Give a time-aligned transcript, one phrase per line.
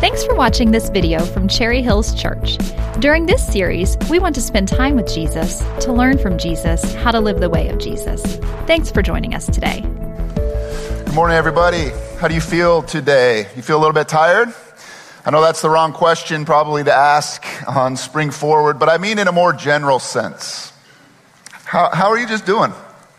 [0.00, 2.56] Thanks for watching this video from Cherry Hills Church.
[3.00, 7.10] During this series, we want to spend time with Jesus to learn from Jesus how
[7.10, 8.22] to live the way of Jesus.
[8.68, 9.80] Thanks for joining us today.
[10.34, 11.90] Good morning, everybody.
[12.20, 13.48] How do you feel today?
[13.56, 14.54] You feel a little bit tired?
[15.26, 19.18] I know that's the wrong question probably to ask on Spring Forward, but I mean
[19.18, 20.72] in a more general sense.
[21.64, 22.72] How, how are you just doing?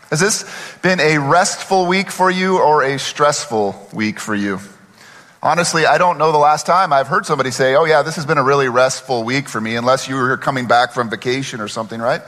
[0.08, 0.50] Has this
[0.80, 4.60] been a restful week for you or a stressful week for you?
[5.42, 8.26] Honestly, I don't know the last time I've heard somebody say, oh yeah, this has
[8.26, 11.68] been a really restful week for me, unless you were coming back from vacation or
[11.68, 12.20] something, right?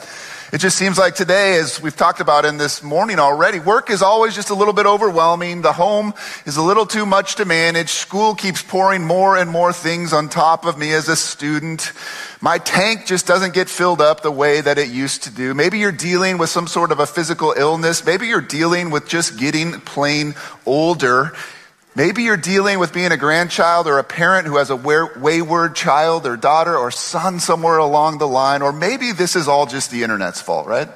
[0.50, 4.00] It just seems like today, as we've talked about in this morning already, work is
[4.00, 5.60] always just a little bit overwhelming.
[5.60, 6.14] The home
[6.46, 7.90] is a little too much to manage.
[7.90, 11.92] School keeps pouring more and more things on top of me as a student.
[12.40, 15.52] My tank just doesn't get filled up the way that it used to do.
[15.52, 18.06] Maybe you're dealing with some sort of a physical illness.
[18.06, 21.32] Maybe you're dealing with just getting plain older.
[21.94, 26.26] Maybe you're dealing with being a grandchild or a parent who has a wayward child
[26.26, 30.02] or daughter or son somewhere along the line, or maybe this is all just the
[30.02, 30.88] internet's fault, right?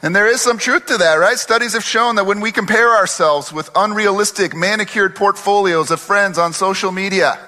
[0.00, 1.36] And there is some truth to that, right?
[1.38, 6.54] Studies have shown that when we compare ourselves with unrealistic, manicured portfolios of friends on
[6.54, 7.38] social media,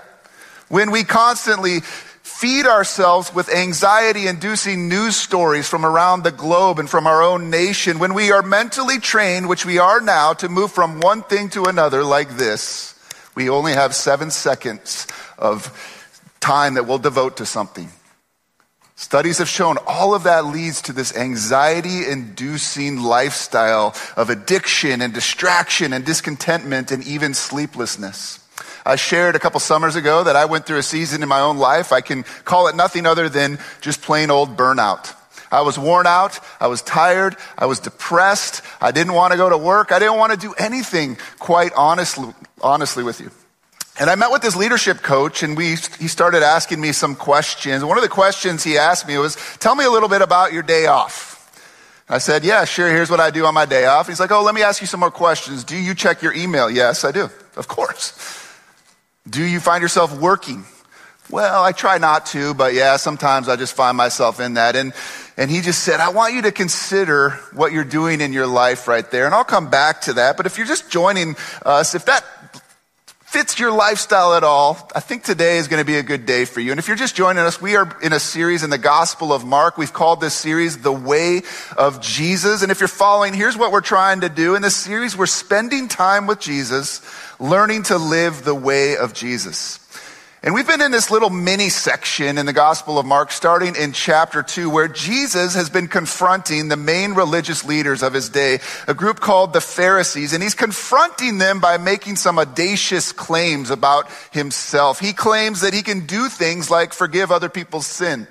[0.69, 1.81] when we constantly
[2.35, 7.49] feed ourselves with anxiety inducing news stories from around the globe and from our own
[7.49, 11.49] nation, when we are mentally trained, which we are now, to move from one thing
[11.49, 12.99] to another like this,
[13.37, 15.07] we only have seven seconds
[15.39, 15.71] of
[16.41, 17.89] time that we'll devote to something.
[18.97, 25.15] Studies have shown all of that leads to this anxiety inducing lifestyle of addiction and
[25.15, 28.44] distraction and discontentment and even sleeplessness.
[28.85, 31.57] I shared a couple summers ago that I went through a season in my own
[31.57, 31.93] life.
[31.93, 35.15] I can call it nothing other than just plain old burnout.
[35.51, 36.41] I was worn out.
[36.61, 37.37] I was tired.
[37.57, 38.63] I was depressed.
[38.81, 39.93] I didn't want to go to work.
[39.93, 43.31] I didn't want to do anything, quite honestly, honestly with you.
[43.99, 47.85] And I met with this leadership coach and we, he started asking me some questions.
[47.85, 50.65] One of the questions he asked me was, tell me a little bit about your
[50.65, 51.31] day off.
[52.09, 52.91] I said, yeah, sure.
[52.91, 54.09] Here's what I do on my day off.
[54.09, 55.63] He's like, oh, let me ask you some more questions.
[55.63, 56.69] Do you check your email?
[56.69, 57.31] Yes, I do.
[57.57, 58.44] Of course.
[59.29, 60.65] Do you find yourself working?
[61.31, 64.77] Well, I try not to, but yeah, sometimes I just find myself in that.
[64.77, 64.93] And,
[65.39, 68.87] and he just said, I want you to consider what you're doing in your life
[68.87, 69.25] right there.
[69.25, 70.37] And I'll come back to that.
[70.37, 72.25] But if you're just joining us, if that
[73.35, 76.45] fits your lifestyle at all, I think today is going to be a good day
[76.45, 76.71] for you.
[76.71, 79.45] And if you're just joining us, we are in a series in the Gospel of
[79.45, 79.77] Mark.
[79.77, 81.43] We've called this series The Way
[81.77, 82.63] of Jesus.
[82.63, 84.55] And if you're following, here's what we're trying to do.
[84.55, 87.03] In this series, we're spending time with Jesus
[87.41, 89.84] learning to live the way of Jesus.
[90.45, 93.95] And we've been in this little mini section in the Gospel of Mark, starting in
[93.95, 98.93] chapter 2, where Jesus has been confronting the main religious leaders of his day, a
[98.93, 105.01] group called the Pharisees, and he's confronting them by making some audacious claims about himself.
[105.01, 108.27] He claims that he can do things like forgive other people's sin,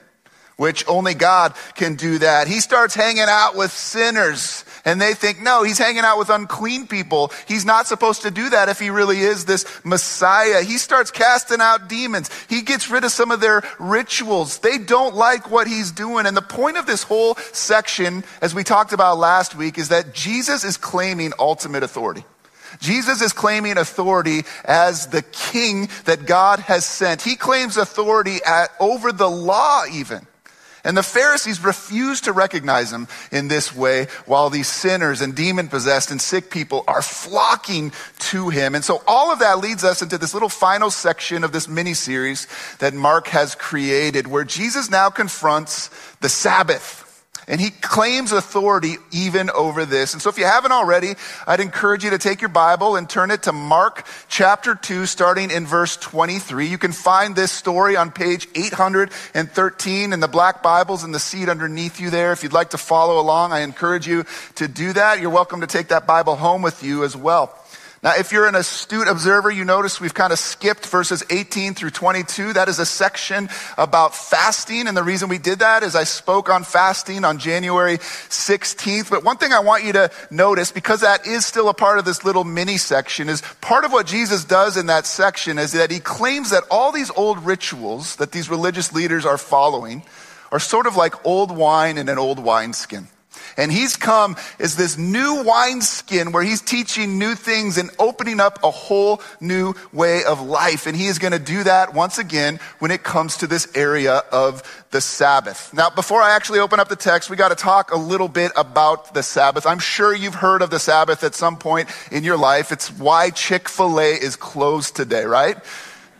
[0.56, 2.47] which only God can do that.
[2.47, 6.88] He starts hanging out with sinners and they think, no, he's hanging out with unclean
[6.88, 7.31] people.
[7.47, 10.61] He's not supposed to do that if he really is this Messiah.
[10.61, 12.29] He starts casting out demons.
[12.49, 14.59] He gets rid of some of their rituals.
[14.59, 16.25] They don't like what he's doing.
[16.25, 20.13] And the point of this whole section, as we talked about last week, is that
[20.13, 22.25] Jesus is claiming ultimate authority.
[22.79, 27.21] Jesus is claiming authority as the king that God has sent.
[27.21, 30.27] He claims authority at, over the law even.
[30.83, 35.69] And the Pharisees refuse to recognize him in this way while these sinners and demon
[35.69, 38.75] possessed and sick people are flocking to him.
[38.75, 41.94] And so all of that leads us into this little final section of this mini
[41.94, 42.47] series
[42.79, 45.89] that Mark has created where Jesus now confronts
[46.19, 47.12] the Sabbath.
[47.47, 50.13] And he claims authority even over this.
[50.13, 51.13] And so if you haven't already,
[51.45, 55.51] I'd encourage you to take your Bible and turn it to Mark chapter 2, starting
[55.51, 56.67] in verse 23.
[56.67, 61.49] You can find this story on page 813 in the black Bibles in the seat
[61.49, 62.31] underneath you there.
[62.31, 65.19] If you'd like to follow along, I encourage you to do that.
[65.19, 67.57] You're welcome to take that Bible home with you as well.
[68.03, 71.91] Now, if you're an astute observer, you notice we've kind of skipped verses 18 through
[71.91, 72.51] 22.
[72.51, 73.47] That is a section
[73.77, 74.89] about fasting.
[74.89, 79.09] And the reason we did that is I spoke on fasting on January 16th.
[79.09, 82.03] But one thing I want you to notice, because that is still a part of
[82.03, 85.89] this little mini section, is part of what Jesus does in that section is that
[85.89, 90.03] he claims that all these old rituals that these religious leaders are following
[90.51, 93.07] are sort of like old wine in an old wineskin.
[93.57, 98.63] And he's come as this new wineskin where he's teaching new things and opening up
[98.63, 100.88] a whole new way of life.
[100.88, 104.23] And he is going to do that once again when it comes to this area
[104.31, 105.73] of the Sabbath.
[105.73, 108.51] Now, before I actually open up the text, we got to talk a little bit
[108.55, 109.65] about the Sabbath.
[109.65, 112.71] I'm sure you've heard of the Sabbath at some point in your life.
[112.71, 115.57] It's why Chick-fil-A is closed today, right?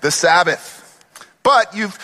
[0.04, 0.82] the Sabbath.
[1.42, 1.98] But you've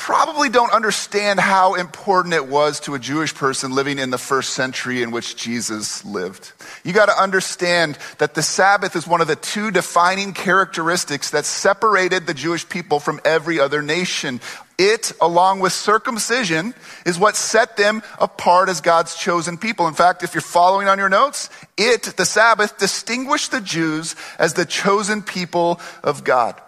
[0.00, 4.54] probably don't understand how important it was to a Jewish person living in the first
[4.54, 6.52] century in which Jesus lived.
[6.84, 11.44] You got to understand that the Sabbath is one of the two defining characteristics that
[11.44, 14.40] separated the Jewish people from every other nation.
[14.78, 16.72] It, along with circumcision,
[17.04, 19.86] is what set them apart as God's chosen people.
[19.86, 24.54] In fact, if you're following on your notes, it, the Sabbath, distinguished the Jews as
[24.54, 26.58] the chosen people of God.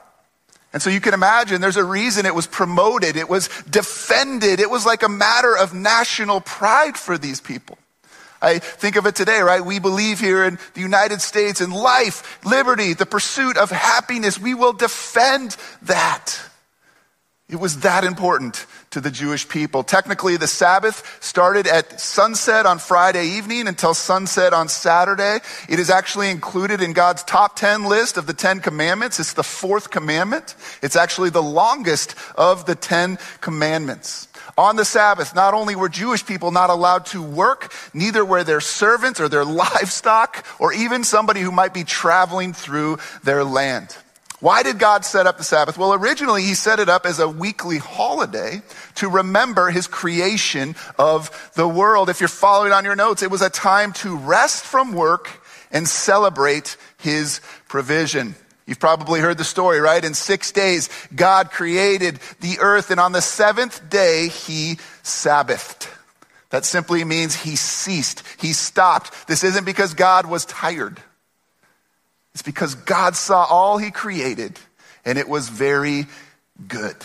[0.73, 4.71] And so you can imagine there's a reason it was promoted, it was defended, it
[4.71, 7.79] was like a matter of national pride for these people.
[8.41, 9.65] I think of it today, right?
[9.65, 14.39] We believe here in the United States in life, liberty, the pursuit of happiness.
[14.39, 16.41] We will defend that.
[17.49, 19.83] It was that important to the Jewish people.
[19.83, 25.41] Technically, the Sabbath started at sunset on Friday evening until sunset on Saturday.
[25.69, 29.19] It is actually included in God's top 10 list of the 10 commandments.
[29.19, 30.55] It's the fourth commandment.
[30.83, 34.29] It's actually the longest of the 10 commandments.
[34.59, 38.61] On the Sabbath, not only were Jewish people not allowed to work, neither were their
[38.61, 43.97] servants or their livestock or even somebody who might be traveling through their land.
[44.43, 45.79] Why did God set up the Sabbath?
[45.79, 48.61] Well, originally he set it up as a weekly holiday
[48.97, 52.09] to remember his creation of the world.
[52.09, 55.31] If you're following on your notes, it was a time to rest from work
[55.71, 58.35] and celebrate his provision.
[58.67, 60.05] You've probably heard the story, right?
[60.05, 65.87] In six days, God created the earth, and on the seventh day, he Sabbathed.
[66.51, 69.29] That simply means he ceased, he stopped.
[69.29, 71.01] This isn't because God was tired.
[72.35, 74.59] It's because God saw all he created
[75.05, 76.07] and it was very
[76.69, 76.97] good.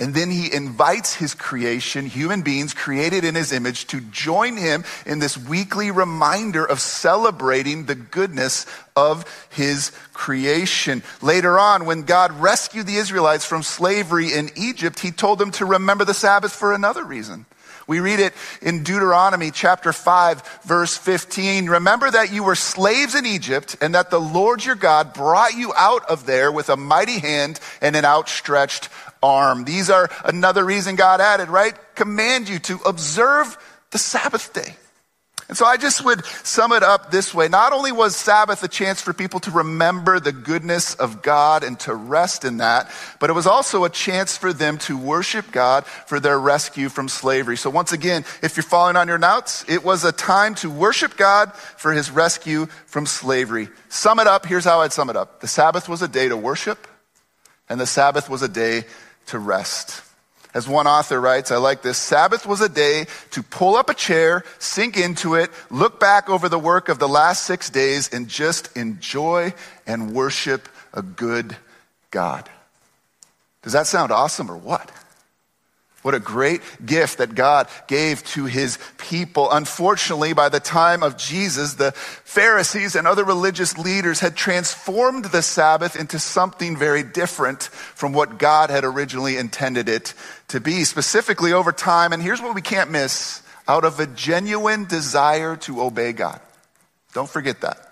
[0.00, 4.84] And then he invites his creation, human beings created in his image, to join him
[5.04, 8.64] in this weekly reminder of celebrating the goodness
[8.94, 11.02] of his creation.
[11.20, 15.66] Later on, when God rescued the Israelites from slavery in Egypt, he told them to
[15.66, 17.46] remember the Sabbath for another reason.
[17.88, 21.70] We read it in Deuteronomy chapter 5, verse 15.
[21.70, 25.72] Remember that you were slaves in Egypt and that the Lord your God brought you
[25.74, 28.90] out of there with a mighty hand and an outstretched
[29.22, 29.64] arm.
[29.64, 31.74] These are another reason God added, right?
[31.94, 33.56] Command you to observe
[33.90, 34.76] the Sabbath day.
[35.48, 37.48] And so I just would sum it up this way.
[37.48, 41.80] Not only was Sabbath a chance for people to remember the goodness of God and
[41.80, 45.86] to rest in that, but it was also a chance for them to worship God
[45.86, 47.56] for their rescue from slavery.
[47.56, 51.16] So once again, if you're following on your notes, it was a time to worship
[51.16, 53.70] God for his rescue from slavery.
[53.88, 54.44] Sum it up.
[54.44, 55.40] Here's how I'd sum it up.
[55.40, 56.86] The Sabbath was a day to worship
[57.70, 58.84] and the Sabbath was a day
[59.26, 60.02] to rest.
[60.54, 63.94] As one author writes, I like this Sabbath was a day to pull up a
[63.94, 68.28] chair, sink into it, look back over the work of the last six days, and
[68.28, 69.52] just enjoy
[69.86, 71.56] and worship a good
[72.10, 72.48] God.
[73.62, 74.90] Does that sound awesome or what?
[76.08, 79.50] What a great gift that God gave to his people.
[79.50, 85.42] Unfortunately, by the time of Jesus, the Pharisees and other religious leaders had transformed the
[85.42, 90.14] Sabbath into something very different from what God had originally intended it
[90.48, 92.14] to be, specifically over time.
[92.14, 96.40] And here's what we can't miss out of a genuine desire to obey God.
[97.12, 97.87] Don't forget that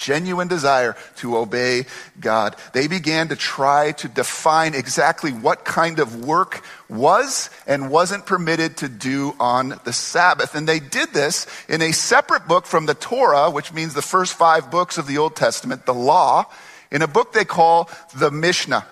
[0.00, 1.84] genuine desire to obey
[2.18, 2.56] God.
[2.72, 8.78] They began to try to define exactly what kind of work was and wasn't permitted
[8.78, 10.54] to do on the Sabbath.
[10.54, 14.34] And they did this in a separate book from the Torah, which means the first
[14.34, 16.46] five books of the Old Testament, the law,
[16.90, 18.86] in a book they call the Mishnah.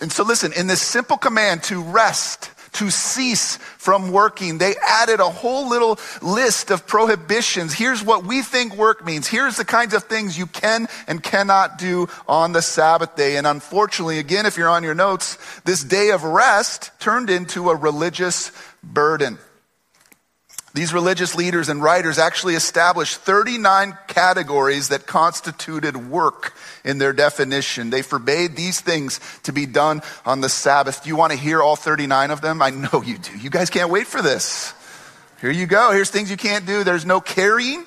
[0.00, 4.58] And so listen, in this simple command to rest, to cease from working.
[4.58, 7.74] They added a whole little list of prohibitions.
[7.74, 9.28] Here's what we think work means.
[9.28, 13.36] Here's the kinds of things you can and cannot do on the Sabbath day.
[13.36, 17.76] And unfortunately, again, if you're on your notes, this day of rest turned into a
[17.76, 18.52] religious
[18.82, 19.38] burden.
[20.74, 27.90] These religious leaders and writers actually established 39 categories that constituted work in their definition.
[27.90, 31.02] They forbade these things to be done on the Sabbath.
[31.02, 32.62] Do you want to hear all 39 of them?
[32.62, 33.36] I know you do.
[33.36, 34.72] You guys can't wait for this.
[35.42, 35.92] Here you go.
[35.92, 36.84] Here's things you can't do.
[36.84, 37.84] There's no carrying,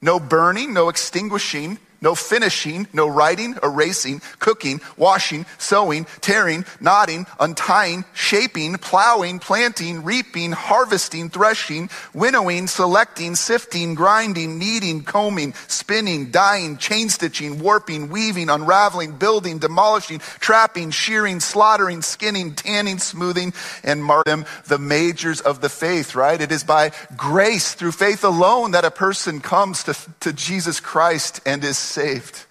[0.00, 8.04] no burning, no extinguishing, no finishing, no writing, erasing, cooking, washing, sewing, tearing, knotting, untying,
[8.14, 17.08] shaping, plowing, planting, reaping, harvesting, threshing, winnowing, selecting, sifting, grinding, kneading, combing, spinning, dyeing, chain
[17.08, 23.52] stitching, warping, weaving, unraveling, building, demolishing, trapping, shearing, slaughtering, skinning, tanning, smoothing,
[23.82, 26.40] and mark them the majors of the faith, right?
[26.40, 31.40] It is by grace through faith alone that a person comes to, to Jesus Christ
[31.44, 32.44] and is saved.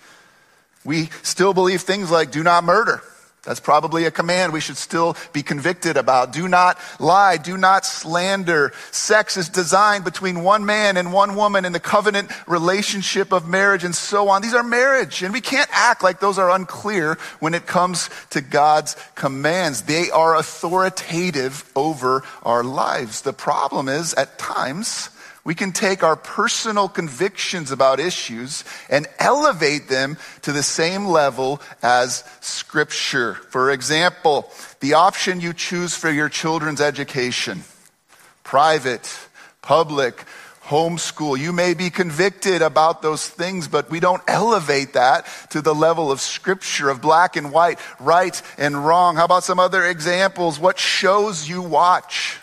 [0.83, 3.01] We still believe things like do not murder,
[3.43, 6.33] That's probably a command we should still be convicted about.
[6.33, 7.37] Do not lie.
[7.37, 8.73] Do not slander.
[8.91, 13.85] Sex is designed between one man and one woman in the covenant relationship of marriage
[13.85, 14.41] and so on.
[14.41, 18.41] These are marriage, and we can't act like those are unclear when it comes to
[18.41, 19.83] God's commands.
[19.83, 23.21] They are authoritative over our lives.
[23.21, 25.09] The problem is, at times,
[25.47, 31.61] we can take our personal convictions about issues and elevate them to the same level
[31.81, 33.35] as Scripture.
[33.35, 34.51] For example,
[34.81, 37.63] the option you choose for your children's education
[38.43, 39.09] private,
[39.61, 40.25] public,
[40.65, 41.39] homeschool.
[41.39, 46.11] You may be convicted about those things, but we don't elevate that to the level
[46.11, 49.15] of scripture, of black and white, right and wrong.
[49.15, 50.59] How about some other examples?
[50.59, 52.41] What shows you watch?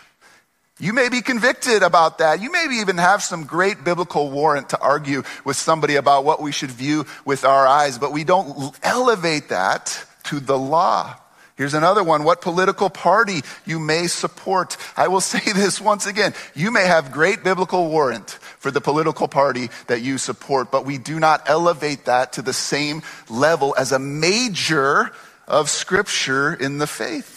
[0.77, 2.41] You may be convicted about that.
[2.41, 6.51] You maybe even have some great biblical warrant to argue with somebody about what we
[6.51, 11.15] should view with our eyes, but we don't elevate that to the law.
[11.55, 12.25] Here's another one.
[12.25, 14.75] What political party you may support.
[14.97, 16.33] I will say this once again.
[16.53, 20.97] You may have great biblical warrant for the political party that you support, but we
[20.97, 25.11] do not elevate that to the same level as a major
[25.47, 27.34] of scripture in the faith.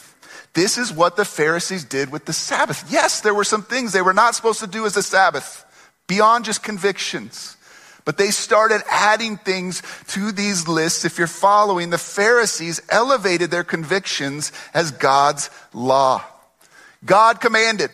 [0.55, 2.85] This is what the Pharisees did with the Sabbath.
[2.91, 5.65] Yes, there were some things they were not supposed to do as a Sabbath,
[6.07, 7.57] beyond just convictions.
[8.05, 11.05] But they started adding things to these lists.
[11.05, 16.25] If you're following, the Pharisees elevated their convictions as God's law.
[17.05, 17.91] God commanded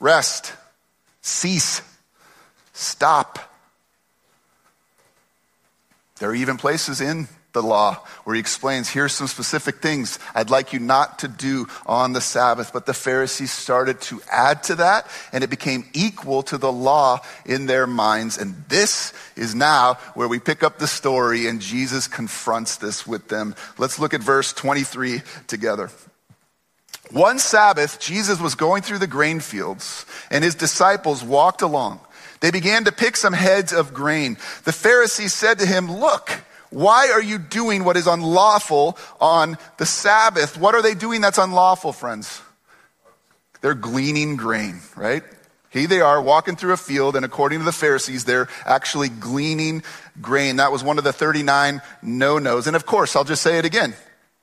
[0.00, 0.52] rest,
[1.20, 1.82] cease,
[2.72, 3.38] stop.
[6.18, 7.94] There are even places in the law,
[8.24, 12.20] where he explains here's some specific things I'd like you not to do on the
[12.20, 12.72] Sabbath.
[12.72, 17.20] But the Pharisees started to add to that, and it became equal to the law
[17.46, 18.36] in their minds.
[18.36, 23.28] And this is now where we pick up the story, and Jesus confronts this with
[23.28, 23.54] them.
[23.78, 25.90] Let's look at verse 23 together.
[27.10, 32.00] One Sabbath, Jesus was going through the grain fields, and his disciples walked along.
[32.40, 34.36] They began to pick some heads of grain.
[34.64, 36.30] The Pharisees said to him, Look,
[36.74, 40.58] why are you doing what is unlawful on the Sabbath?
[40.58, 42.42] What are they doing that's unlawful, friends?
[43.60, 45.22] They're gleaning grain, right?
[45.70, 49.82] Here they are walking through a field, and according to the Pharisees, they're actually gleaning
[50.20, 50.56] grain.
[50.56, 52.66] That was one of the 39 no nos.
[52.66, 53.94] And of course, I'll just say it again.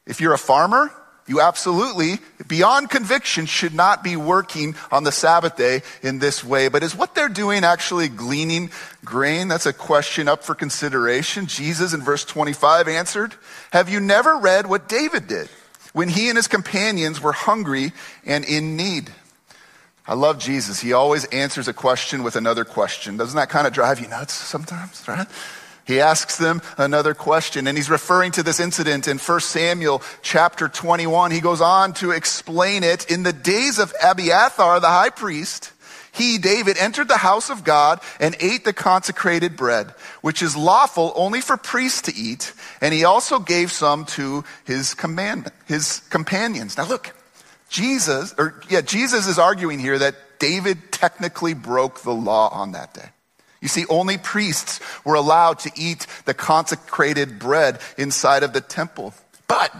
[0.06, 0.92] If you're a farmer,
[1.32, 6.68] you absolutely, beyond conviction, should not be working on the Sabbath day in this way.
[6.68, 8.70] But is what they're doing actually gleaning
[9.06, 9.48] grain?
[9.48, 11.46] That's a question up for consideration.
[11.46, 13.36] Jesus in verse 25 answered,
[13.72, 15.48] Have you never read what David did
[15.94, 17.94] when he and his companions were hungry
[18.26, 19.10] and in need?
[20.06, 20.82] I love Jesus.
[20.82, 23.16] He always answers a question with another question.
[23.16, 25.28] Doesn't that kind of drive you nuts sometimes, right?
[25.86, 30.68] He asks them another question, and he's referring to this incident in 1 Samuel chapter
[30.68, 31.32] 21.
[31.32, 33.10] He goes on to explain it.
[33.10, 35.72] In the days of Abiathar, the high priest,
[36.12, 41.14] he, David, entered the house of God and ate the consecrated bread, which is lawful
[41.16, 46.78] only for priests to eat, and he also gave some to his commandment, his companions.
[46.78, 47.16] Now look,
[47.70, 52.94] Jesus, or yeah, Jesus is arguing here that David technically broke the law on that
[52.94, 53.10] day.
[53.62, 59.14] You see, only priests were allowed to eat the consecrated bread inside of the temple.
[59.48, 59.72] But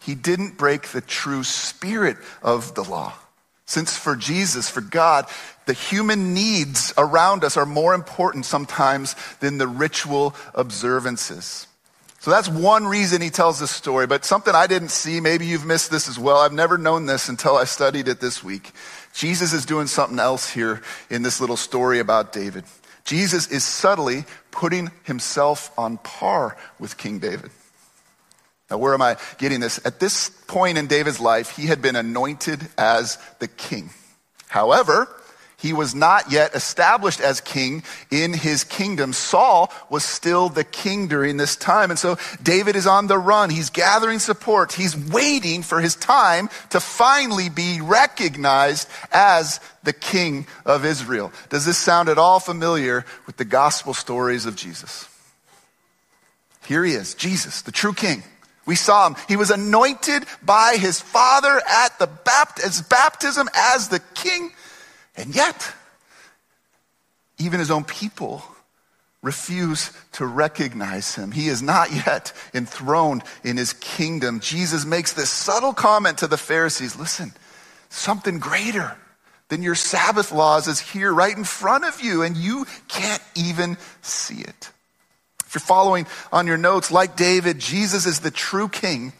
[0.00, 3.14] he didn't break the true spirit of the law.
[3.64, 5.26] Since for Jesus, for God,
[5.64, 11.66] the human needs around us are more important sometimes than the ritual observances.
[12.20, 15.66] So that's one reason he tells this story, but something I didn't see, maybe you've
[15.66, 16.38] missed this as well.
[16.38, 18.72] I've never known this until I studied it this week.
[19.12, 22.64] Jesus is doing something else here in this little story about David.
[23.06, 27.50] Jesus is subtly putting himself on par with King David.
[28.70, 29.84] Now, where am I getting this?
[29.86, 33.90] At this point in David's life, he had been anointed as the king.
[34.48, 35.08] However,
[35.58, 39.14] he was not yet established as king in his kingdom.
[39.14, 41.90] Saul was still the king during this time.
[41.90, 43.48] And so David is on the run.
[43.48, 44.72] He's gathering support.
[44.72, 51.32] He's waiting for his time to finally be recognized as the king of Israel.
[51.48, 55.08] Does this sound at all familiar with the gospel stories of Jesus?
[56.66, 58.22] Here he is, Jesus, the true king.
[58.66, 59.16] We saw him.
[59.28, 64.52] He was anointed by his father at the bapt- baptism as the king.
[65.16, 65.72] And yet,
[67.38, 68.42] even his own people
[69.22, 71.32] refuse to recognize him.
[71.32, 74.40] He is not yet enthroned in his kingdom.
[74.40, 77.32] Jesus makes this subtle comment to the Pharisees listen,
[77.88, 78.96] something greater
[79.48, 83.76] than your Sabbath laws is here right in front of you, and you can't even
[84.02, 84.70] see it.
[85.46, 89.12] If you're following on your notes, like David, Jesus is the true king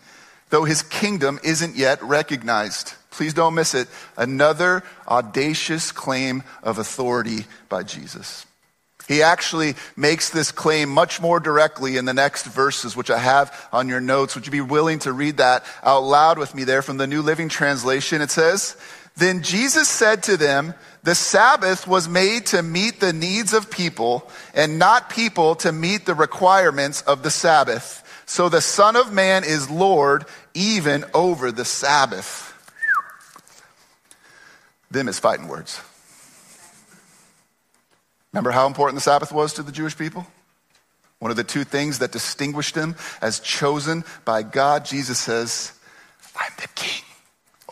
[0.50, 2.94] though his kingdom isn't yet recognized.
[3.16, 3.88] Please don't miss it.
[4.16, 8.44] Another audacious claim of authority by Jesus.
[9.08, 13.68] He actually makes this claim much more directly in the next verses, which I have
[13.72, 14.34] on your notes.
[14.34, 17.22] Would you be willing to read that out loud with me there from the New
[17.22, 18.20] Living Translation?
[18.20, 18.76] It says,
[19.16, 24.28] Then Jesus said to them, The Sabbath was made to meet the needs of people
[24.52, 28.02] and not people to meet the requirements of the Sabbath.
[28.26, 32.45] So the Son of Man is Lord even over the Sabbath.
[34.90, 35.80] Them is fighting words.
[38.32, 40.26] Remember how important the Sabbath was to the Jewish people?
[41.18, 45.72] One of the two things that distinguished them as chosen by God, Jesus says,
[46.38, 47.02] I'm the king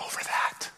[0.00, 0.71] over that.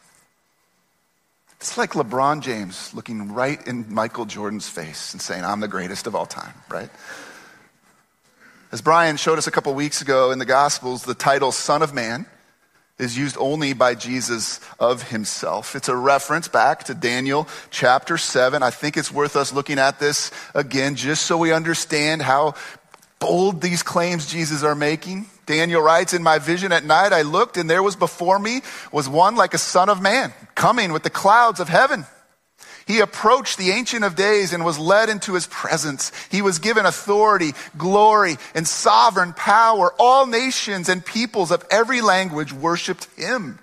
[1.60, 6.08] It's like LeBron James looking right in Michael Jordan's face and saying, I'm the greatest
[6.08, 6.90] of all time, right?
[8.72, 11.94] As Brian showed us a couple weeks ago in the Gospels, the title Son of
[11.94, 12.26] Man
[12.98, 15.76] is used only by Jesus of himself.
[15.76, 18.62] It's a reference back to Daniel chapter 7.
[18.62, 22.54] I think it's worth us looking at this again just so we understand how
[23.18, 25.26] bold these claims Jesus are making.
[25.44, 29.08] Daniel writes, In my vision at night I looked, and there was before me was
[29.08, 32.06] one like a son of man, coming with the clouds of heaven.
[32.86, 36.12] He approached the Ancient of Days and was led into his presence.
[36.30, 39.92] He was given authority, glory, and sovereign power.
[39.98, 43.58] All nations and peoples of every language worshiped him.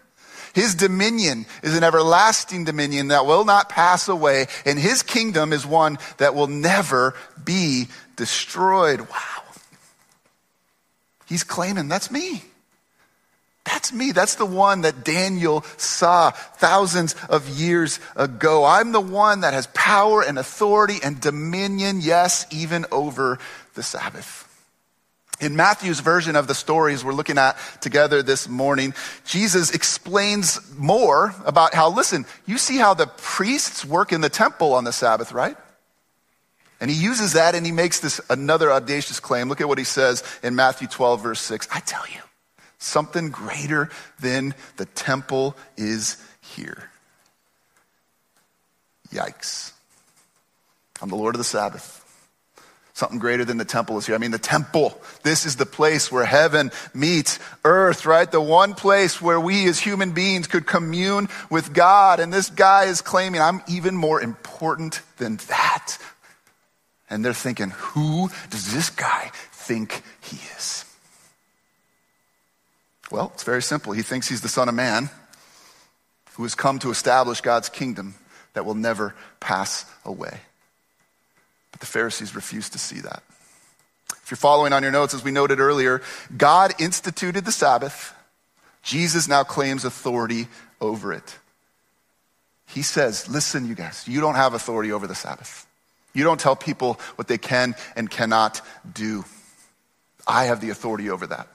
[0.54, 5.66] His dominion is an everlasting dominion that will not pass away, and his kingdom is
[5.66, 7.88] one that will never be
[8.18, 9.00] destroyed.
[9.00, 9.44] Wow.
[11.26, 12.44] He's claiming, that's me.
[13.66, 14.12] That's me.
[14.12, 18.66] That's the one that Daniel saw thousands of years ago.
[18.66, 23.40] I'm the one that has power and authority and dominion, yes, even over
[23.76, 24.50] the Sabbath.
[25.40, 28.94] In Matthew's version of the stories we're looking at together this morning,
[29.26, 34.74] Jesus explains more about how, listen, you see how the priests work in the temple
[34.74, 35.58] on the Sabbath, right?
[36.80, 39.50] And he uses that and he makes this another audacious claim.
[39.50, 41.68] Look at what he says in Matthew 12, verse 6.
[41.72, 42.20] I tell you,
[42.84, 46.90] Something greater than the temple is here.
[49.10, 49.72] Yikes.
[51.02, 52.02] I'm the Lord of the Sabbath.
[52.92, 54.16] Something greater than the temple is here.
[54.16, 55.02] I mean, the temple.
[55.24, 58.30] This is the place where heaven meets earth, right?
[58.30, 62.20] The one place where we as human beings could commune with God.
[62.20, 65.98] And this guy is claiming, I'm even more important than that.
[67.10, 70.84] And they're thinking, who does this guy think he is?
[73.14, 73.94] Well, it's very simple.
[73.94, 75.12] He thinks he's the Son of Man
[76.34, 78.16] who has come to establish God's kingdom
[78.54, 80.40] that will never pass away.
[81.72, 83.22] But the Pharisees refuse to see that.
[84.24, 86.02] If you're following on your notes, as we noted earlier,
[86.36, 88.16] God instituted the Sabbath.
[88.82, 90.48] Jesus now claims authority
[90.82, 91.38] over it.
[92.66, 95.68] He says, Listen, you guys, you don't have authority over the Sabbath.
[96.16, 99.24] You don't tell people what they can and cannot do.
[100.26, 101.48] I have the authority over that.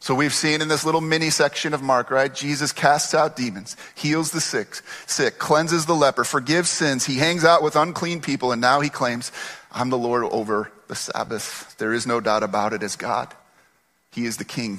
[0.00, 2.32] So we've seen in this little mini section of Mark, right?
[2.32, 7.04] Jesus casts out demons, heals the sick, sick, cleanses the leper, forgives sins.
[7.04, 9.32] He hangs out with unclean people, and now he claims,
[9.72, 11.74] I'm the Lord over the Sabbath.
[11.78, 13.34] There is no doubt about it as God.
[14.12, 14.78] He is the king,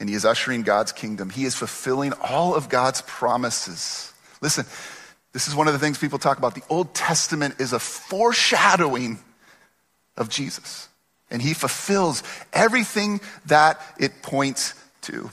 [0.00, 1.30] and he is ushering God's kingdom.
[1.30, 4.12] He is fulfilling all of God's promises.
[4.42, 4.66] Listen,
[5.32, 6.54] this is one of the things people talk about.
[6.54, 9.20] The Old Testament is a foreshadowing
[10.16, 10.88] of Jesus.
[11.30, 15.30] And he fulfills everything that it points to.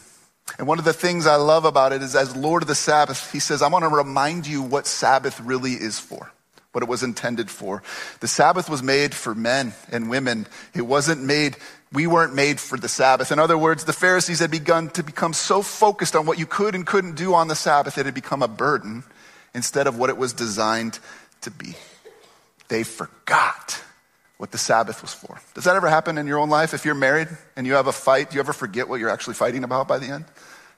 [0.57, 3.31] And one of the things I love about it is as Lord of the Sabbath,
[3.31, 6.31] he says, I want to remind you what Sabbath really is for,
[6.71, 7.81] what it was intended for.
[8.19, 10.47] The Sabbath was made for men and women.
[10.75, 11.57] It wasn't made,
[11.91, 13.31] we weren't made for the Sabbath.
[13.31, 16.75] In other words, the Pharisees had begun to become so focused on what you could
[16.75, 19.03] and couldn't do on the Sabbath, it had become a burden
[19.55, 20.99] instead of what it was designed
[21.41, 21.75] to be.
[22.67, 23.81] They forgot
[24.37, 25.39] what the Sabbath was for.
[25.53, 26.73] Does that ever happen in your own life?
[26.73, 29.35] If you're married and you have a fight, do you ever forget what you're actually
[29.35, 30.25] fighting about by the end?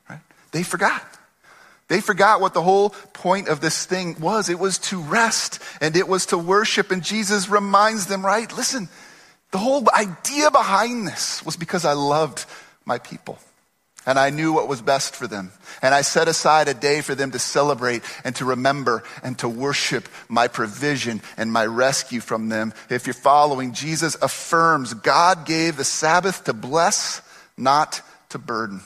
[0.10, 0.20] Right?
[0.52, 1.04] They forgot.
[1.88, 4.50] They forgot what the whole point of this thing was.
[4.50, 6.92] It was to rest and it was to worship.
[6.92, 8.52] And Jesus reminds them, right?
[8.56, 8.90] Listen,
[9.52, 12.46] the whole idea behind this was because I loved
[12.86, 13.40] my people
[14.06, 15.52] and I knew what was best for them.
[15.82, 19.50] And I set aside a day for them to celebrate and to remember and to
[19.50, 22.74] worship my provision and my rescue from them.
[22.90, 27.22] If you're following, Jesus affirms God gave the Sabbath to bless,
[27.58, 28.82] not to burden.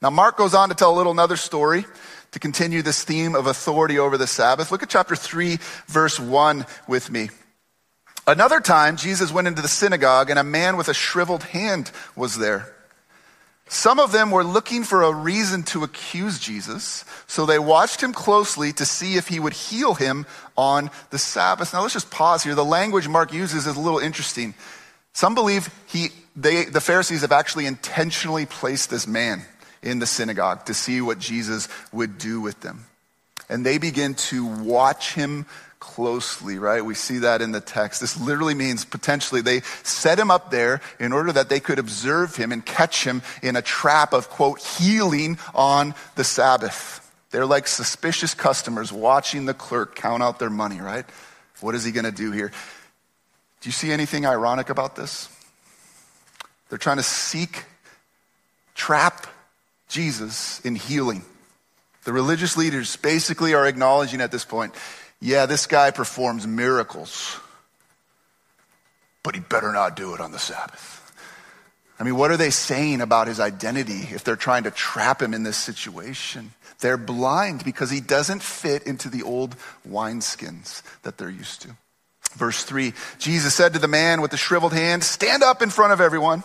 [0.00, 1.84] Now, Mark goes on to tell a little another story
[2.30, 4.70] to continue this theme of authority over the Sabbath.
[4.70, 7.30] Look at chapter 3, verse 1 with me.
[8.26, 12.36] Another time, Jesus went into the synagogue, and a man with a shriveled hand was
[12.36, 12.74] there.
[13.68, 18.12] Some of them were looking for a reason to accuse Jesus, so they watched him
[18.14, 20.26] closely to see if he would heal him
[20.56, 21.72] on the Sabbath.
[21.72, 22.54] Now let's just pause here.
[22.54, 24.54] The language Mark uses is a little interesting.
[25.12, 29.42] Some believe he, they, the Pharisees have actually intentionally placed this man
[29.82, 32.86] in the synagogue to see what Jesus would do with them.
[33.48, 35.46] And they begin to watch him
[35.80, 36.84] closely, right?
[36.84, 38.00] We see that in the text.
[38.00, 42.36] This literally means potentially they set him up there in order that they could observe
[42.36, 47.04] him and catch him in a trap of, quote, healing on the Sabbath.
[47.30, 51.04] They're like suspicious customers watching the clerk count out their money, right?
[51.60, 52.48] What is he going to do here?
[53.60, 55.28] Do you see anything ironic about this?
[56.68, 57.64] They're trying to seek,
[58.74, 59.26] trap
[59.88, 61.22] Jesus in healing.
[62.08, 64.74] The religious leaders basically are acknowledging at this point
[65.20, 67.38] yeah, this guy performs miracles,
[69.22, 71.12] but he better not do it on the Sabbath.
[72.00, 75.34] I mean, what are they saying about his identity if they're trying to trap him
[75.34, 76.54] in this situation?
[76.80, 81.76] They're blind because he doesn't fit into the old wineskins that they're used to.
[82.32, 85.92] Verse 3 Jesus said to the man with the shriveled hand, Stand up in front
[85.92, 86.42] of everyone.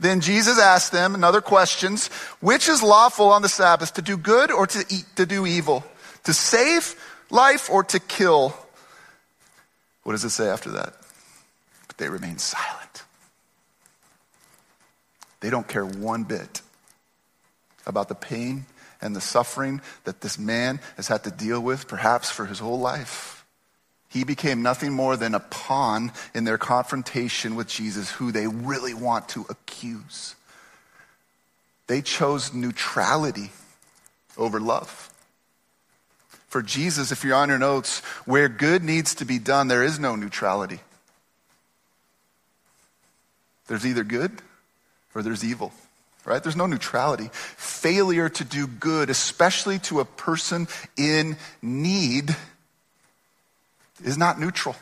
[0.00, 2.08] Then Jesus asked them another questions
[2.40, 5.84] Which is lawful on the Sabbath, to do good or to, eat, to do evil?
[6.24, 6.94] To save
[7.30, 8.54] life or to kill?
[10.02, 10.94] What does it say after that?
[11.86, 13.02] But they remain silent.
[15.40, 16.62] They don't care one bit
[17.86, 18.66] about the pain
[19.00, 22.80] and the suffering that this man has had to deal with, perhaps for his whole
[22.80, 23.37] life.
[24.08, 28.94] He became nothing more than a pawn in their confrontation with Jesus, who they really
[28.94, 30.34] want to accuse.
[31.88, 33.50] They chose neutrality
[34.36, 35.10] over love.
[36.48, 39.98] For Jesus, if you're on your notes, where good needs to be done, there is
[39.98, 40.80] no neutrality.
[43.66, 44.32] There's either good
[45.14, 45.72] or there's evil,
[46.24, 46.42] right?
[46.42, 47.28] There's no neutrality.
[47.32, 52.34] Failure to do good, especially to a person in need,
[54.02, 54.76] is not neutral.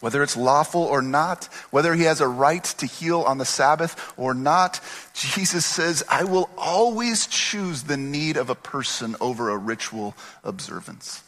[0.00, 4.12] Whether it's lawful or not, whether he has a right to heal on the Sabbath
[4.16, 4.80] or not,
[5.12, 11.22] Jesus says, I will always choose the need of a person over a ritual observance.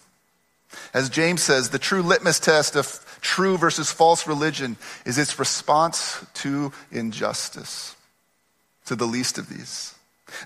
[0.94, 6.24] As James says, the true litmus test of true versus false religion is its response
[6.34, 7.96] to injustice,
[8.84, 9.94] to the least of these.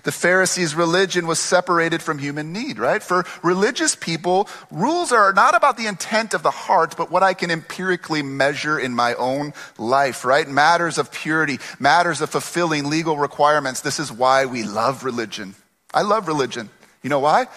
[0.03, 3.01] The Pharisees' religion was separated from human need, right?
[3.01, 7.33] For religious people, rules are not about the intent of the heart, but what I
[7.33, 10.47] can empirically measure in my own life, right?
[10.47, 13.81] Matters of purity, matters of fulfilling legal requirements.
[13.81, 15.55] This is why we love religion.
[15.93, 16.69] I love religion.
[17.01, 17.47] You know why?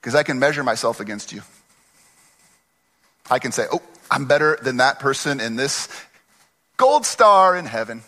[0.00, 1.42] Because I can measure myself against you.
[3.30, 5.88] I can say, oh, I'm better than that person in this
[6.76, 8.02] gold star in heaven.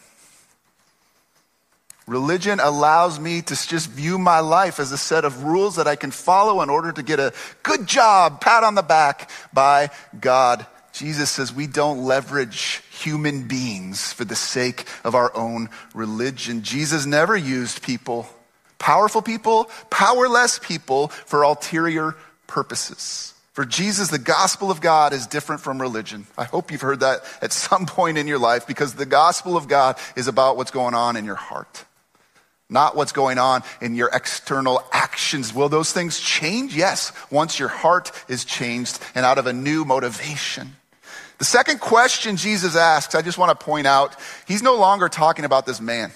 [2.09, 5.95] Religion allows me to just view my life as a set of rules that I
[5.95, 10.67] can follow in order to get a good job, pat on the back by God.
[10.95, 16.63] Jesus says we don't leverage human beings for the sake of our own religion.
[16.63, 18.27] Jesus never used people,
[18.79, 22.17] powerful people, powerless people, for ulterior
[22.47, 23.35] purposes.
[23.53, 26.27] For Jesus, the gospel of God is different from religion.
[26.39, 29.69] I hope you've heard that at some point in your life because the gospel of
[29.69, 31.85] God is about what's going on in your heart
[32.71, 35.55] not what's going on in your external actions.
[35.55, 36.77] Will those things change?
[36.77, 40.77] Yes, once your heart is changed and out of a new motivation.
[41.39, 45.45] The second question Jesus asks, I just want to point out, he's no longer talking
[45.45, 46.13] about this man.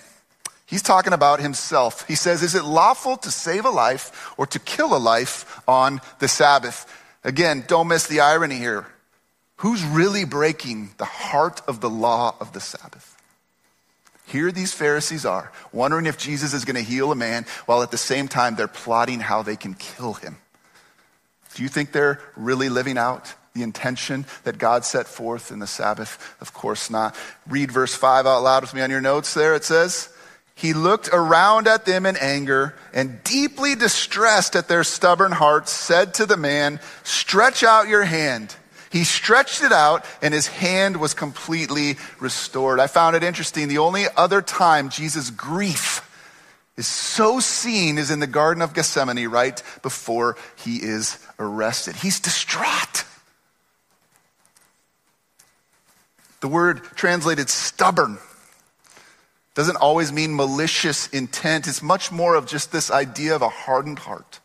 [0.66, 2.06] He's talking about himself.
[2.08, 6.00] He says, Is it lawful to save a life or to kill a life on
[6.18, 6.90] the Sabbath?
[7.24, 8.86] Again, don't miss the irony here.
[9.56, 13.16] Who's really breaking the heart of the law of the Sabbath?
[14.26, 17.90] Here these Pharisees are, wondering if Jesus is going to heal a man, while at
[17.90, 20.36] the same time they're plotting how they can kill him.
[21.54, 25.66] Do you think they're really living out the intention that God set forth in the
[25.66, 26.34] Sabbath?
[26.40, 27.14] Of course not.
[27.46, 29.54] Read verse 5 out loud with me on your notes there.
[29.54, 30.08] It says,
[30.54, 36.14] He looked around at them in anger and deeply distressed at their stubborn hearts, said
[36.14, 38.56] to the man, Stretch out your hand.
[38.92, 42.78] He stretched it out and his hand was completely restored.
[42.78, 43.68] I found it interesting.
[43.68, 46.06] The only other time Jesus' grief
[46.76, 51.96] is so seen is in the Garden of Gethsemane right before he is arrested.
[51.96, 53.06] He's distraught.
[56.40, 58.18] The word translated stubborn
[59.54, 61.66] doesn't always mean malicious intent.
[61.66, 64.40] It's much more of just this idea of a hardened heart.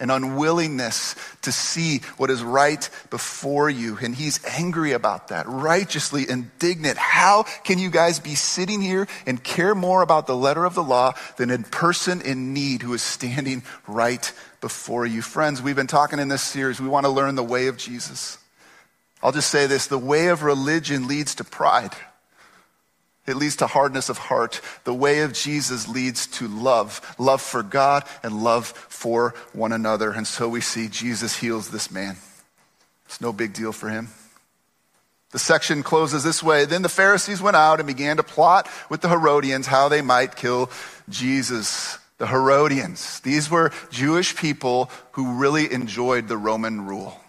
[0.00, 3.96] An unwillingness to see what is right before you.
[4.00, 6.98] And he's angry about that, righteously indignant.
[6.98, 10.82] How can you guys be sitting here and care more about the letter of the
[10.82, 15.22] law than a person in need who is standing right before you?
[15.22, 16.80] Friends, we've been talking in this series.
[16.80, 18.38] We want to learn the way of Jesus.
[19.22, 21.94] I'll just say this the way of religion leads to pride.
[23.26, 24.60] It leads to hardness of heart.
[24.84, 30.10] The way of Jesus leads to love love for God and love for one another.
[30.10, 32.16] And so we see Jesus heals this man.
[33.06, 34.08] It's no big deal for him.
[35.30, 39.00] The section closes this way Then the Pharisees went out and began to plot with
[39.00, 40.70] the Herodians how they might kill
[41.08, 41.98] Jesus.
[42.18, 47.20] The Herodians, these were Jewish people who really enjoyed the Roman rule.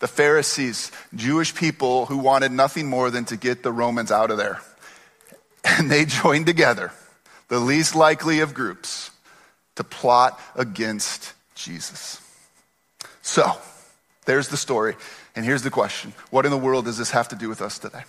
[0.00, 4.36] The Pharisees, Jewish people who wanted nothing more than to get the Romans out of
[4.36, 4.60] there.
[5.78, 6.92] And they joined together,
[7.48, 9.10] the least likely of groups,
[9.76, 12.20] to plot against Jesus.
[13.22, 13.50] So,
[14.26, 14.94] there's the story.
[15.34, 17.78] And here's the question What in the world does this have to do with us
[17.78, 18.02] today?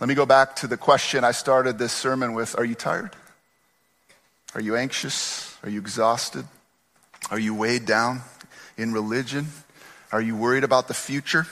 [0.00, 3.16] Let me go back to the question I started this sermon with Are you tired?
[4.54, 5.56] Are you anxious?
[5.62, 6.44] Are you exhausted?
[7.30, 8.20] Are you weighed down
[8.76, 9.48] in religion?
[10.12, 11.46] Are you worried about the future?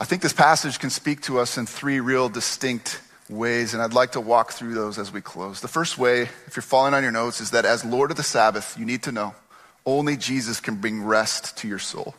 [0.00, 3.92] I think this passage can speak to us in three real distinct ways, and I'd
[3.92, 5.60] like to walk through those as we close.
[5.60, 8.22] The first way, if you're following on your notes, is that as Lord of the
[8.22, 9.34] Sabbath, you need to know
[9.84, 12.14] only Jesus can bring rest to your soul.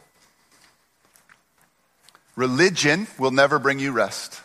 [2.35, 4.39] Religion will never bring you rest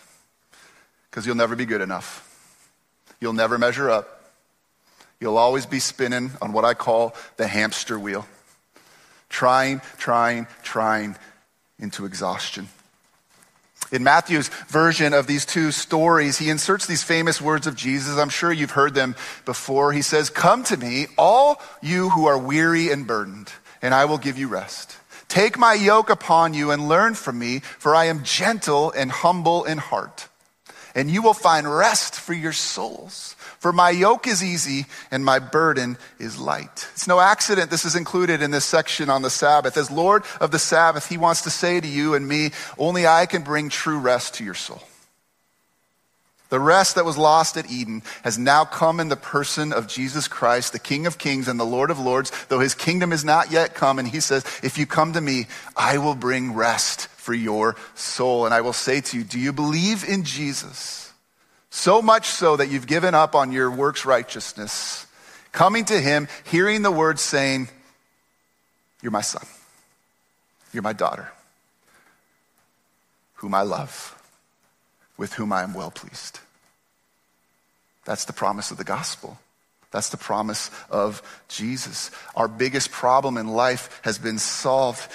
[1.11, 2.23] because you'll never be good enough.
[3.21, 4.33] You'll never measure up.
[5.21, 8.27] You'll always be spinning on what I call the hamster wheel,
[9.29, 11.17] trying, trying, trying
[11.79, 12.69] into exhaustion.
[13.93, 18.19] In Matthew's version of these two stories, he inserts these famous words of Jesus.
[18.19, 19.93] I'm sure you've heard them before.
[19.93, 24.19] He says, Come to me, all you who are weary and burdened, and I will
[24.19, 24.97] give you rest.
[25.29, 29.65] Take my yoke upon you and learn from me, for I am gentle and humble
[29.65, 30.29] in heart,
[30.95, 33.36] and you will find rest for your souls.
[33.67, 36.87] For my yoke is easy and my burden is light.
[36.93, 39.77] It's no accident this is included in this section on the Sabbath.
[39.77, 43.27] As Lord of the Sabbath, He wants to say to you and me, only I
[43.27, 44.85] can bring true rest to your soul.
[46.49, 50.29] The rest that was lost at Eden has now come in the person of Jesus
[50.29, 53.51] Christ, the King of Kings and the Lord of Lords, though his kingdom is not
[53.51, 53.99] yet come.
[53.99, 58.45] And he says, If you come to me, I will bring rest for your soul.
[58.45, 61.06] And I will say to you, Do you believe in Jesus?
[61.77, 65.07] So much so that you've given up on your works righteousness,
[65.53, 67.69] coming to him, hearing the words saying,
[69.03, 69.45] You're my son,
[70.73, 71.31] you're my daughter,
[73.35, 74.19] whom I love,
[75.19, 76.41] with whom I am well pleased.
[78.07, 79.39] That's the promise of the gospel.
[79.91, 82.11] That's the promise of Jesus.
[82.35, 85.07] Our biggest problem in life has been solved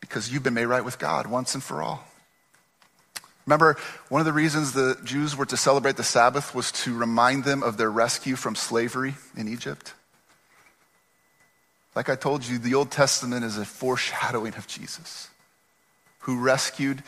[0.00, 2.06] because you've been made right with God once and for all.
[3.46, 3.76] Remember,
[4.08, 7.62] one of the reasons the Jews were to celebrate the Sabbath was to remind them
[7.62, 9.94] of their rescue from slavery in Egypt.
[11.94, 15.28] Like I told you, the Old Testament is a foreshadowing of Jesus,
[16.20, 17.04] who rescued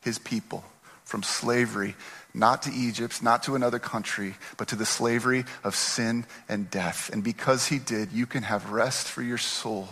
[0.00, 0.64] his people
[1.04, 1.96] from slavery,
[2.32, 7.10] not to Egypt, not to another country, but to the slavery of sin and death.
[7.12, 9.88] And because he did, you can have rest for your soul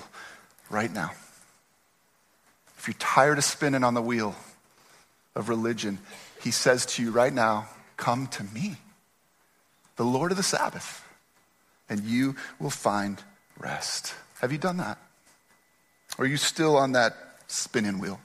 [0.71, 1.11] right now.
[2.79, 4.37] If you're tired of spinning on the wheel,
[5.35, 5.99] of religion,
[6.43, 8.77] he says to you right now, Come to me,
[9.97, 11.05] the Lord of the Sabbath,
[11.89, 13.23] and you will find
[13.59, 14.15] rest.
[14.41, 14.99] Have you done that?
[16.17, 17.17] Or are you still on that
[17.49, 18.21] spinning wheel?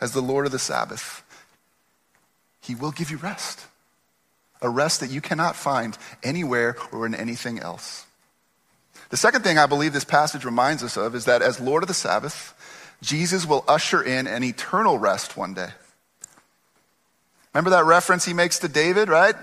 [0.00, 1.22] As the Lord of the Sabbath,
[2.60, 3.66] he will give you rest.
[4.62, 8.06] A rest that you cannot find anywhere or in anything else.
[9.10, 11.88] The second thing I believe this passage reminds us of is that as Lord of
[11.88, 12.54] the Sabbath,
[13.02, 15.68] Jesus will usher in an eternal rest one day.
[17.54, 19.34] Remember that reference he makes to David, right?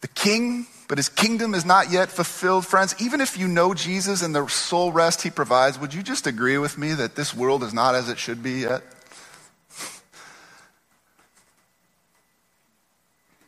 [0.00, 2.66] The king, but his kingdom is not yet fulfilled.
[2.66, 6.26] Friends, even if you know Jesus and the soul rest he provides, would you just
[6.26, 8.82] agree with me that this world is not as it should be yet?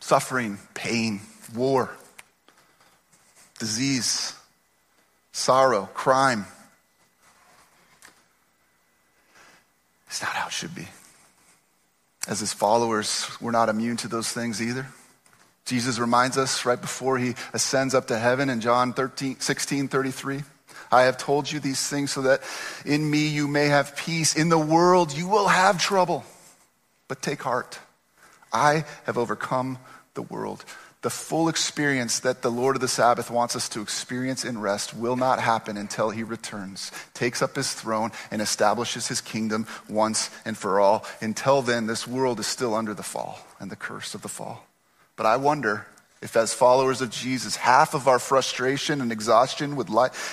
[0.01, 1.21] Suffering, pain,
[1.55, 1.91] war,
[3.59, 4.35] disease,
[5.33, 6.47] sorrow, crime
[10.17, 10.89] It's not how it should be.
[12.27, 14.87] As his followers, we're not immune to those things either.
[15.67, 20.43] Jesus reminds us right before he ascends up to heaven in John 13, 16 33.
[20.91, 22.41] I have told you these things so that
[22.87, 24.35] in me you may have peace.
[24.35, 26.25] In the world you will have trouble,
[27.09, 27.79] but take heart.
[28.51, 29.79] I have overcome
[30.15, 30.65] the world.
[31.07, 34.93] The full experience that the Lord of the Sabbath wants us to experience in rest
[34.93, 40.31] will not happen until he returns, takes up his throne, and establishes his kingdom once
[40.45, 41.05] and for all.
[41.21, 44.67] Until then, this world is still under the fall and the curse of the fall.
[45.15, 45.87] But I wonder
[46.23, 49.79] if, as followers of Jesus, half of our frustration and exhaustion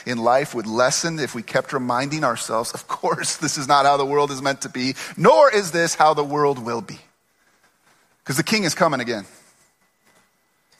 [0.07, 3.97] in life would lessen if we kept reminding ourselves, of course, this is not how
[3.97, 6.97] the world is meant to be, nor is this how the world will be.
[8.23, 9.27] Because the king is coming again.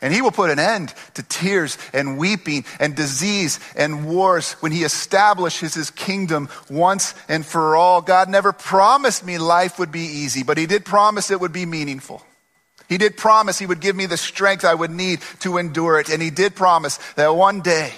[0.04, 4.74] And he will put an end to tears and weeping and disease and wars when
[4.74, 8.02] he establishes his kingdom once and for all.
[8.02, 11.66] God never promised me life would be easy, but he did promise it would be
[11.66, 12.22] meaningful.
[12.90, 16.10] He did promise he would give me the strength I would need to endure it.
[16.10, 17.94] And he did promise that one day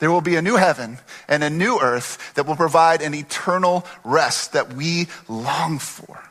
[0.00, 3.86] there will be a new heaven and a new earth that will provide an eternal
[4.02, 6.28] rest that we long for.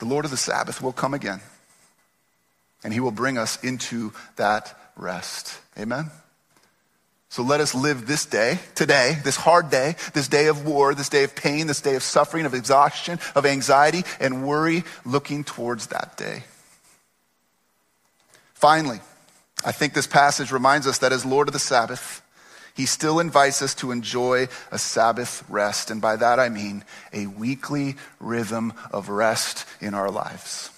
[0.00, 1.40] The Lord of the Sabbath will come again
[2.86, 5.58] and he will bring us into that rest.
[5.76, 6.08] Amen?
[7.30, 11.08] So let us live this day, today, this hard day, this day of war, this
[11.08, 15.88] day of pain, this day of suffering, of exhaustion, of anxiety, and worry, looking towards
[15.88, 16.44] that day.
[18.54, 19.00] Finally,
[19.64, 22.22] I think this passage reminds us that as Lord of the Sabbath,
[22.76, 25.90] he still invites us to enjoy a Sabbath rest.
[25.90, 30.70] And by that I mean a weekly rhythm of rest in our lives.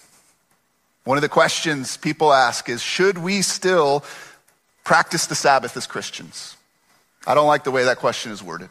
[1.04, 4.04] One of the questions people ask is should we still
[4.84, 6.56] practice the Sabbath as Christians?
[7.26, 8.70] I don't like the way that question is worded.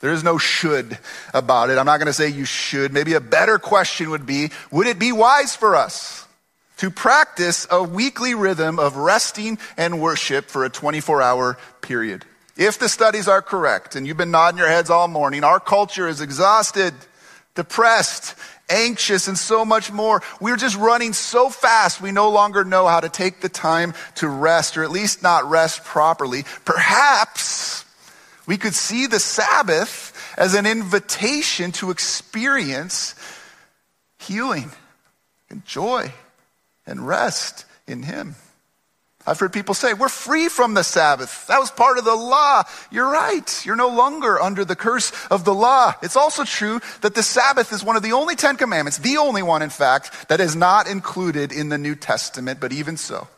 [0.00, 0.98] There is no should
[1.34, 1.78] about it.
[1.78, 2.92] I'm not going to say you should.
[2.92, 6.26] Maybe a better question would be would it be wise for us
[6.76, 12.24] to practice a weekly rhythm of resting and worship for a 24 hour period?
[12.56, 16.08] If the studies are correct, and you've been nodding your heads all morning, our culture
[16.08, 16.92] is exhausted,
[17.54, 18.34] depressed,
[18.68, 20.22] anxious, and so much more.
[20.40, 24.28] We're just running so fast, we no longer know how to take the time to
[24.28, 26.44] rest, or at least not rest properly.
[26.64, 27.84] Perhaps
[28.46, 33.14] we could see the Sabbath as an invitation to experience
[34.18, 34.70] healing
[35.50, 36.12] and joy
[36.86, 38.36] and rest in Him.
[39.28, 41.46] I've heard people say, we're free from the Sabbath.
[41.48, 42.62] That was part of the law.
[42.90, 43.66] You're right.
[43.66, 45.92] You're no longer under the curse of the law.
[46.02, 49.42] It's also true that the Sabbath is one of the only Ten Commandments, the only
[49.42, 53.28] one, in fact, that is not included in the New Testament, but even so.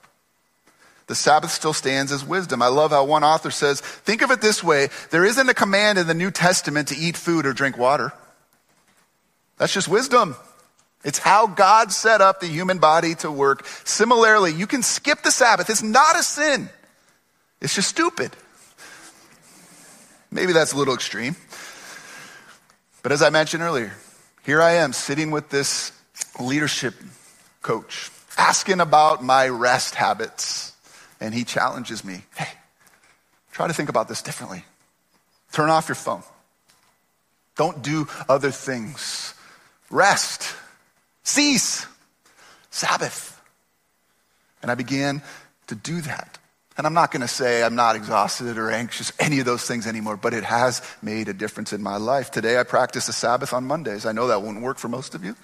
[1.09, 2.63] The Sabbath still stands as wisdom.
[2.63, 4.91] I love how one author says, think of it this way.
[5.11, 8.13] There isn't a command in the New Testament to eat food or drink water.
[9.59, 10.37] That's just wisdom.
[11.03, 13.67] It's how God set up the human body to work.
[13.85, 15.71] Similarly, you can skip the Sabbath.
[15.71, 16.69] It's not a sin.
[17.61, 18.37] It's just stupid.
[20.31, 21.37] Maybe that's a little extreme.
[23.03, 23.93] But as I mentioned earlier,
[24.43, 25.93] here I am sitting with this
[26.39, 26.95] leadership
[27.63, 30.75] coach, asking about my rest habits.
[31.21, 32.49] And he challenges me hey,
[33.53, 34.65] try to think about this differently.
[35.53, 36.23] Turn off your phone.
[37.57, 39.35] Don't do other things.
[39.91, 40.55] Rest.
[41.23, 41.87] Cease.
[42.71, 43.41] Sabbath.
[44.63, 45.23] And I began
[45.67, 46.39] to do that.
[46.77, 49.87] And I'm not going to say I'm not exhausted or anxious, any of those things
[49.87, 52.31] anymore, but it has made a difference in my life.
[52.31, 54.07] Today I practice the Sabbath on Mondays.
[54.07, 55.37] I know that won't work for most of you.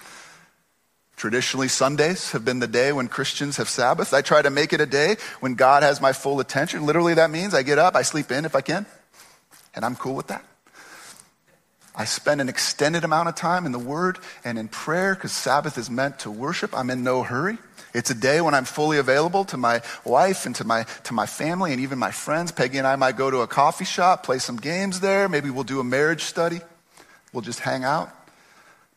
[1.17, 4.13] Traditionally, Sundays have been the day when Christians have Sabbath.
[4.13, 6.85] I try to make it a day when God has my full attention.
[6.85, 8.85] Literally, that means I get up, I sleep in if I can,
[9.75, 10.45] and I'm cool with that.
[11.97, 15.79] I spend an extended amount of time in the Word and in prayer because Sabbath
[15.79, 16.77] is meant to worship.
[16.77, 17.57] I'm in no hurry.
[17.95, 21.25] It's a day when I'm fully available to my wife and to my, to my
[21.25, 22.53] family and even my friends.
[22.53, 25.27] Peggy and I might go to a coffee shop, play some games there.
[25.31, 26.61] Maybe we'll do a marriage study.
[27.33, 28.11] We'll just hang out.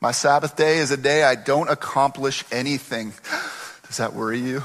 [0.01, 3.13] My Sabbath day is a day I don't accomplish anything.
[3.87, 4.61] Does that worry you?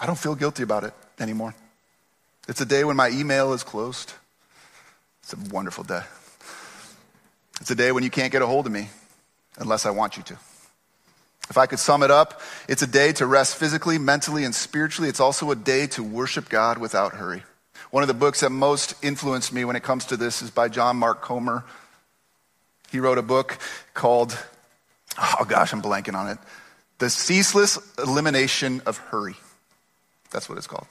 [0.00, 1.54] I don't feel guilty about it anymore.
[2.48, 4.14] It's a day when my email is closed.
[5.32, 6.02] It's a wonderful day.
[7.60, 8.88] It's a day when you can't get a hold of me
[9.58, 10.34] unless I want you to.
[11.48, 15.08] If I could sum it up, it's a day to rest physically, mentally, and spiritually.
[15.08, 17.44] It's also a day to worship God without hurry.
[17.92, 20.68] One of the books that most influenced me when it comes to this is by
[20.68, 21.64] John Mark Comer.
[22.90, 23.58] He wrote a book
[23.94, 24.36] called,
[25.16, 26.38] oh gosh, I'm blanking on it
[26.98, 29.36] The Ceaseless Elimination of Hurry.
[30.32, 30.86] That's what it's called.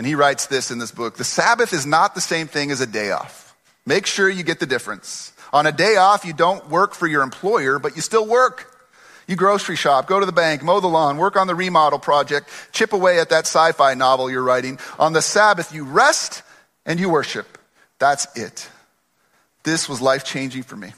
[0.00, 2.80] And he writes this in this book The Sabbath is not the same thing as
[2.80, 3.54] a day off.
[3.84, 5.34] Make sure you get the difference.
[5.52, 8.82] On a day off, you don't work for your employer, but you still work.
[9.26, 12.48] You grocery shop, go to the bank, mow the lawn, work on the remodel project,
[12.72, 14.78] chip away at that sci fi novel you're writing.
[14.98, 16.44] On the Sabbath, you rest
[16.86, 17.58] and you worship.
[17.98, 18.70] That's it.
[19.64, 20.94] This was life changing for me.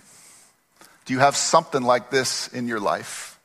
[1.07, 3.37] Do you have something like this in your life?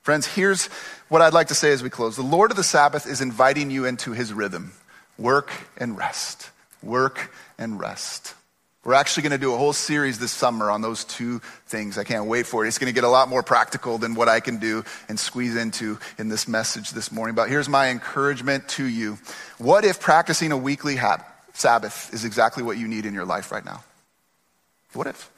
[0.00, 0.70] Friends, here's
[1.10, 2.16] what I'd like to say as we close.
[2.16, 4.72] The Lord of the Sabbath is inviting you into his rhythm
[5.18, 6.50] work and rest.
[6.82, 8.34] Work and rest.
[8.82, 11.98] We're actually going to do a whole series this summer on those two things.
[11.98, 12.68] I can't wait for it.
[12.68, 15.54] It's going to get a lot more practical than what I can do and squeeze
[15.54, 17.34] into in this message this morning.
[17.34, 19.18] But here's my encouragement to you.
[19.58, 23.52] What if practicing a weekly habit, Sabbath is exactly what you need in your life
[23.52, 23.84] right now?
[24.94, 25.30] What if?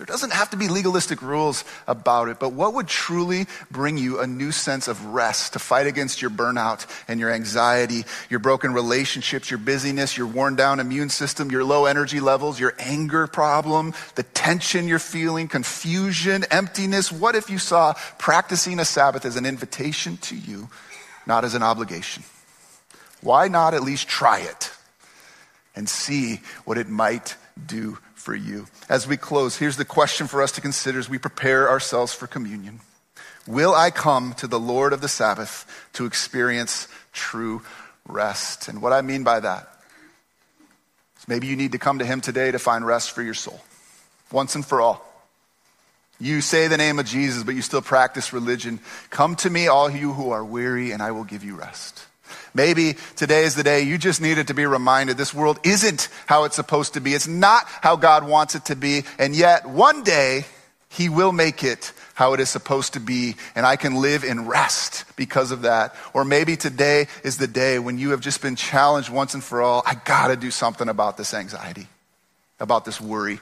[0.00, 4.18] There doesn't have to be legalistic rules about it, but what would truly bring you
[4.20, 8.72] a new sense of rest to fight against your burnout and your anxiety, your broken
[8.72, 13.92] relationships, your busyness, your worn down immune system, your low energy levels, your anger problem,
[14.14, 17.12] the tension you're feeling, confusion, emptiness?
[17.12, 20.70] What if you saw practicing a Sabbath as an invitation to you,
[21.26, 22.22] not as an obligation?
[23.20, 24.70] Why not at least try it
[25.76, 27.36] and see what it might
[27.66, 28.66] do for you.
[28.88, 32.26] As we close, here's the question for us to consider as we prepare ourselves for
[32.26, 32.80] communion
[33.46, 37.62] Will I come to the Lord of the Sabbath to experience true
[38.06, 38.68] rest?
[38.68, 39.68] And what I mean by that
[41.18, 43.60] is maybe you need to come to Him today to find rest for your soul,
[44.30, 45.06] once and for all.
[46.20, 48.78] You say the name of Jesus, but you still practice religion.
[49.08, 52.06] Come to me, all you who are weary, and I will give you rest.
[52.54, 56.44] Maybe today is the day you just needed to be reminded this world isn't how
[56.44, 57.14] it's supposed to be.
[57.14, 59.04] It's not how God wants it to be.
[59.18, 60.44] And yet, one day,
[60.88, 64.46] He will make it how it is supposed to be, and I can live in
[64.46, 65.94] rest because of that.
[66.12, 69.62] Or maybe today is the day when you have just been challenged once and for
[69.62, 71.86] all I gotta do something about this anxiety,
[72.58, 73.40] about this worry,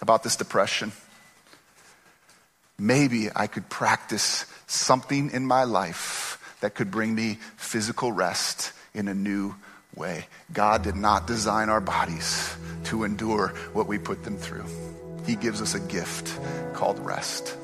[0.00, 0.92] about this depression.
[2.78, 9.06] Maybe I could practice something in my life that could bring me physical rest in
[9.06, 9.54] a new
[9.94, 10.26] way.
[10.50, 14.64] God did not design our bodies to endure what we put them through.
[15.26, 16.40] He gives us a gift
[16.72, 17.58] called rest.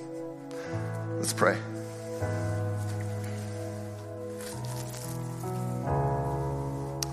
[1.17, 1.57] Let's pray.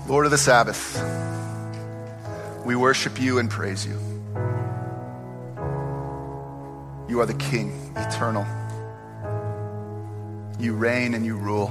[0.06, 1.02] Lord of the Sabbath,
[2.66, 3.98] we worship you and praise you.
[7.08, 8.57] You are the King, eternal.
[10.58, 11.70] You reign and you rule.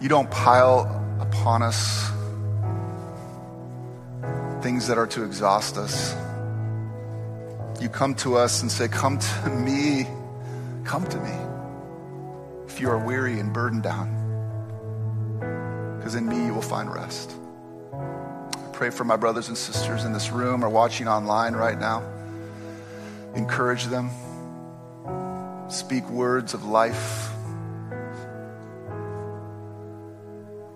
[0.00, 2.10] You don't pile upon us
[4.62, 6.14] things that are to exhaust us.
[7.80, 10.06] You come to us and say, Come to me.
[10.84, 11.32] Come to me.
[12.66, 14.12] If you are weary and burdened down,
[15.96, 17.34] because in me you will find rest.
[17.94, 22.02] I pray for my brothers and sisters in this room or watching online right now.
[23.34, 24.10] Encourage them.
[25.68, 27.30] Speak words of life.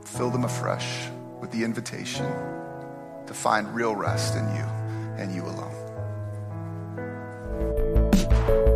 [0.05, 1.09] Fill them afresh
[1.41, 2.27] with the invitation
[3.27, 4.65] to find real rest in you
[5.17, 5.77] and you alone.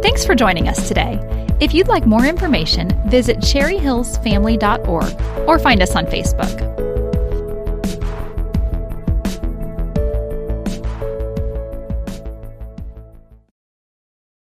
[0.03, 1.19] Thanks for joining us today.
[1.61, 6.84] If you'd like more information, visit cherryhillsfamily.org or find us on Facebook.